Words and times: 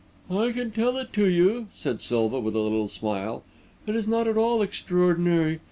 "I 0.31 0.51
can 0.51 0.71
tell 0.71 0.97
it 0.97 1.13
to 1.13 1.29
you," 1.29 1.67
said 1.75 2.01
Silva, 2.01 2.39
with 2.39 2.55
a 2.55 2.59
little 2.59 2.87
smile. 2.87 3.43
"It 3.85 3.95
is 3.95 4.07
not 4.07 4.27
at 4.27 4.35
all 4.35 4.63
extraordinary. 4.63 5.59